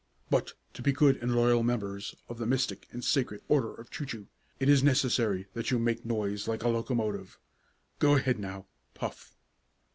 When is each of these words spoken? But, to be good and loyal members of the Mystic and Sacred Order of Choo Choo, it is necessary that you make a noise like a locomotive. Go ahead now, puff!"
But, 0.31 0.53
to 0.73 0.81
be 0.81 0.93
good 0.93 1.17
and 1.17 1.35
loyal 1.35 1.61
members 1.61 2.15
of 2.27 2.39
the 2.39 2.47
Mystic 2.47 2.87
and 2.89 3.03
Sacred 3.05 3.43
Order 3.47 3.75
of 3.75 3.91
Choo 3.91 4.07
Choo, 4.07 4.27
it 4.59 4.67
is 4.67 4.81
necessary 4.81 5.45
that 5.53 5.69
you 5.69 5.77
make 5.77 6.03
a 6.03 6.07
noise 6.07 6.47
like 6.47 6.63
a 6.63 6.69
locomotive. 6.69 7.37
Go 7.99 8.15
ahead 8.15 8.39
now, 8.39 8.65
puff!" 8.95 9.35